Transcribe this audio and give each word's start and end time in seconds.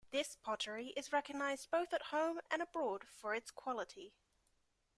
This 0.09 0.35
pottery 0.35 0.95
is 0.97 1.13
recognized 1.13 1.69
both 1.69 1.93
at 1.93 2.01
home 2.01 2.41
and 2.49 2.59
abroad 2.59 3.03
for 3.07 3.35
its 3.35 3.51
quality. 3.51 4.15